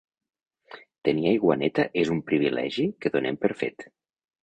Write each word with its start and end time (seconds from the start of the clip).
Tenir 1.09 1.27
aigua 1.33 1.59
neta 1.63 1.87
és 2.05 2.11
un 2.17 2.25
privilegi 2.33 2.91
que 3.07 3.17
donem 3.19 3.43
per 3.47 3.57
fet. 3.65 3.91